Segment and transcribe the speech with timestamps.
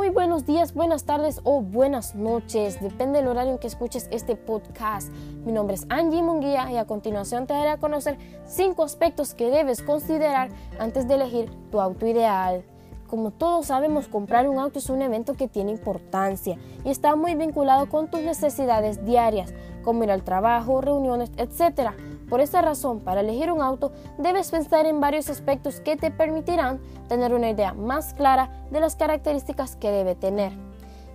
[0.00, 2.80] muy buenos días, buenas tardes o buenas noches.
[2.80, 5.12] Depende del horario en que escuches este podcast.
[5.44, 8.16] Mi nombre es Angie Munguía y a continuación te daré a conocer
[8.46, 12.64] cinco aspectos que debes considerar antes de elegir tu auto ideal.
[13.08, 17.34] Como todos sabemos, comprar un auto es un evento que tiene importancia y está muy
[17.34, 19.52] vinculado con tus necesidades diarias,
[19.84, 21.90] como ir al trabajo, reuniones, etc.
[22.30, 26.80] Por esta razón, para elegir un auto, debes pensar en varios aspectos que te permitirán
[27.08, 30.52] tener una idea más clara de las características que debe tener.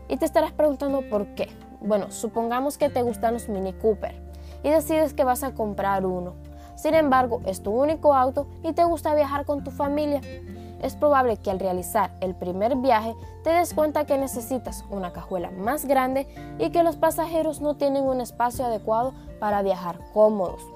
[0.09, 1.47] Y te estarás preguntando por qué.
[1.79, 4.13] Bueno, supongamos que te gustan los Mini Cooper
[4.61, 6.33] y decides que vas a comprar uno.
[6.75, 10.19] Sin embargo, es tu único auto y te gusta viajar con tu familia.
[10.81, 15.49] Es probable que al realizar el primer viaje te des cuenta que necesitas una cajuela
[15.49, 16.27] más grande
[16.59, 20.74] y que los pasajeros no tienen un espacio adecuado para viajar cómodos.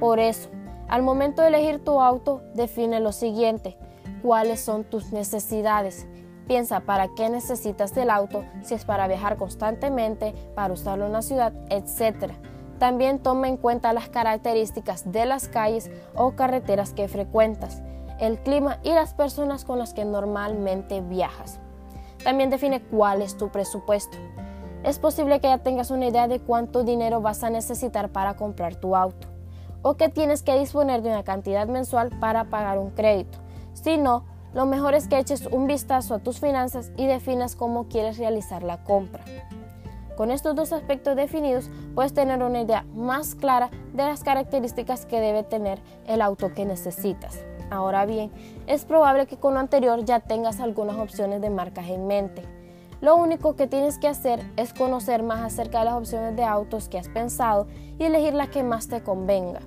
[0.00, 0.48] Por eso,
[0.86, 3.76] al momento de elegir tu auto, define lo siguiente.
[4.22, 6.06] ¿Cuáles son tus necesidades?
[6.46, 11.22] Piensa para qué necesitas el auto, si es para viajar constantemente, para usarlo en la
[11.22, 12.32] ciudad, etc.
[12.78, 17.82] También toma en cuenta las características de las calles o carreteras que frecuentas,
[18.20, 21.58] el clima y las personas con las que normalmente viajas.
[22.22, 24.16] También define cuál es tu presupuesto.
[24.84, 28.76] Es posible que ya tengas una idea de cuánto dinero vas a necesitar para comprar
[28.76, 29.37] tu auto
[29.88, 33.38] o que tienes que disponer de una cantidad mensual para pagar un crédito.
[33.72, 37.88] Si no, lo mejor es que eches un vistazo a tus finanzas y definas cómo
[37.88, 39.24] quieres realizar la compra.
[40.14, 45.20] Con estos dos aspectos definidos, puedes tener una idea más clara de las características que
[45.20, 47.38] debe tener el auto que necesitas.
[47.70, 48.30] Ahora bien,
[48.66, 52.42] es probable que con lo anterior ya tengas algunas opciones de marcas en mente.
[53.00, 56.90] Lo único que tienes que hacer es conocer más acerca de las opciones de autos
[56.90, 59.60] que has pensado y elegir la que más te convenga.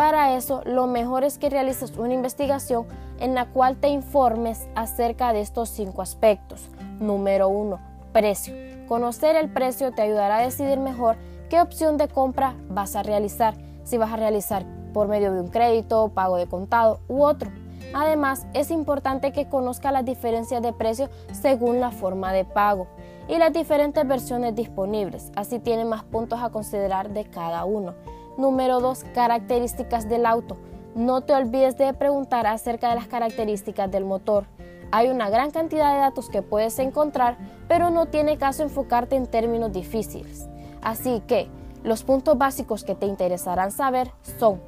[0.00, 2.86] Para eso, lo mejor es que realices una investigación
[3.18, 6.70] en la cual te informes acerca de estos cinco aspectos.
[7.00, 7.78] Número 1.
[8.10, 8.54] Precio.
[8.88, 11.16] Conocer el precio te ayudará a decidir mejor
[11.50, 13.52] qué opción de compra vas a realizar,
[13.84, 17.50] si vas a realizar por medio de un crédito, pago de contado u otro.
[17.92, 22.86] Además, es importante que conozca las diferencias de precio según la forma de pago
[23.28, 27.92] y las diferentes versiones disponibles, así tiene más puntos a considerar de cada uno.
[28.36, 29.04] Número 2.
[29.14, 30.56] Características del auto.
[30.94, 34.46] No te olvides de preguntar acerca de las características del motor.
[34.92, 37.38] Hay una gran cantidad de datos que puedes encontrar,
[37.68, 40.48] pero no tiene caso enfocarte en términos difíciles.
[40.82, 41.48] Así que,
[41.84, 44.60] los puntos básicos que te interesarán saber son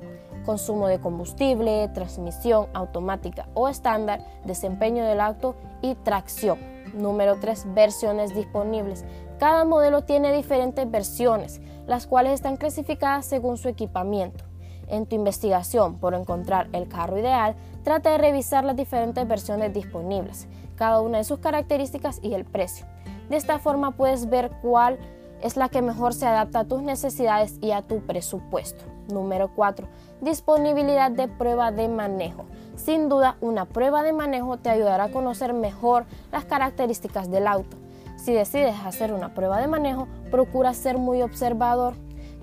[0.45, 6.72] consumo de combustible, transmisión automática o estándar, desempeño del auto y tracción.
[6.93, 7.75] Número 3.
[7.75, 9.05] Versiones disponibles.
[9.39, 14.45] Cada modelo tiene diferentes versiones, las cuales están clasificadas según su equipamiento.
[14.89, 20.49] En tu investigación por encontrar el carro ideal, trata de revisar las diferentes versiones disponibles,
[20.77, 22.87] cada una de sus características y el precio.
[23.31, 24.99] De esta forma puedes ver cuál
[25.43, 28.85] es la que mejor se adapta a tus necesidades y a tu presupuesto.
[29.09, 29.87] Número 4.
[30.21, 32.45] Disponibilidad de prueba de manejo.
[32.77, 37.77] Sin duda, una prueba de manejo te ayudará a conocer mejor las características del auto.
[38.17, 41.95] Si decides hacer una prueba de manejo, procura ser muy observador.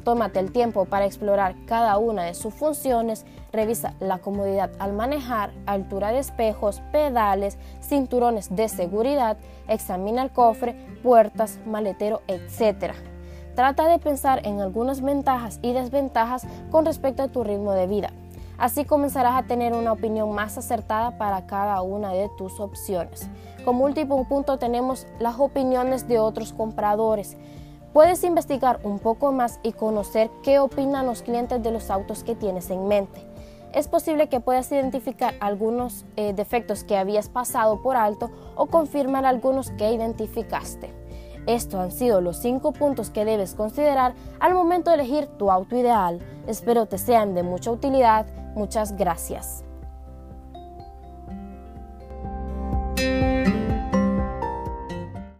[0.04, 5.52] Tómate el tiempo para explorar cada una de sus funciones, revisa la comodidad al manejar,
[5.66, 9.38] altura de espejos, pedales, cinturones de seguridad,
[9.68, 12.94] examina el cofre, puertas, maletero, etc.
[13.60, 18.14] Trata de pensar en algunas ventajas y desventajas con respecto a tu ritmo de vida.
[18.58, 23.28] Así comenzarás a tener una opinión más acertada para cada una de tus opciones.
[23.66, 27.36] Como último punto tenemos las opiniones de otros compradores.
[27.92, 32.36] Puedes investigar un poco más y conocer qué opinan los clientes de los autos que
[32.36, 33.28] tienes en mente.
[33.74, 39.26] Es posible que puedas identificar algunos eh, defectos que habías pasado por alto o confirmar
[39.26, 40.99] algunos que identificaste.
[41.50, 45.76] Estos han sido los cinco puntos que debes considerar al momento de elegir tu auto
[45.76, 46.20] ideal.
[46.46, 48.28] Espero te sean de mucha utilidad.
[48.54, 49.64] Muchas gracias.